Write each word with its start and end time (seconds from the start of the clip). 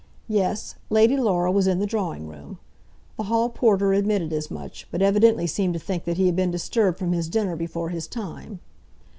Yes, 0.27 0.73
Lady 0.89 1.15
Laura 1.15 1.51
was 1.51 1.67
in 1.67 1.77
the 1.77 1.85
drawing 1.85 2.25
room. 2.27 2.57
The 3.17 3.25
hall 3.25 3.49
porter 3.49 3.93
admitted 3.93 4.33
as 4.33 4.49
much, 4.49 4.87
but 4.89 4.99
evidently 5.03 5.45
seemed 5.45 5.75
to 5.75 5.79
think 5.79 6.05
that 6.05 6.17
he 6.17 6.25
had 6.25 6.35
been 6.35 6.49
disturbed 6.49 6.97
from 6.97 7.11
his 7.11 7.29
dinner 7.29 7.55
before 7.55 7.89
his 7.89 8.07
time. 8.07 8.61